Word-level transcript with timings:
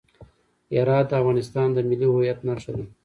هرات 0.75 1.05
د 1.09 1.13
افغانستان 1.21 1.67
د 1.73 1.77
ملي 1.89 2.07
هویت 2.11 2.39
نښه 2.47 2.71
ده. 2.77 2.83